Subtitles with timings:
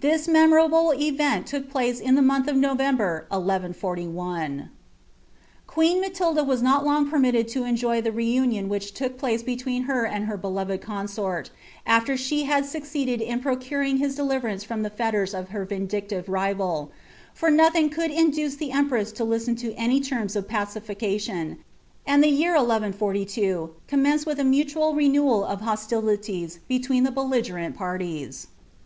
[0.00, 4.70] This memorable event look place in the month of NovemMH lUl.
[5.70, 9.84] C^ueen Matilda was not long permitted to enjoy the re union iriiiri took place between
[9.84, 11.48] her and her beloved consort,
[11.86, 16.90] after she hnd j^iircreiiri in procuring hb deliverance from the fetters of her vindictive nval;
[17.40, 21.56] fn; nothing could induce the empress to listen to anv terms of [ui iticsHoo.
[22.06, 28.48] and the year 1142 commenced with a mutual renewal of hosiilii^ kelween the belligerent parties.